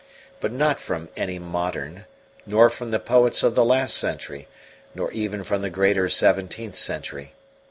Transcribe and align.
But 0.39 0.51
not 0.51 0.79
from 0.79 1.09
any 1.15 1.37
modern, 1.37 2.05
nor 2.47 2.71
from 2.71 2.89
the 2.89 2.97
poets 2.97 3.43
of 3.43 3.53
the 3.53 3.63
last 3.63 3.95
century, 3.95 4.47
nor 4.95 5.11
even 5.11 5.43
from 5.43 5.61
the 5.61 5.69
greater 5.69 6.09
seventeenth 6.09 6.73
century. 6.73 7.33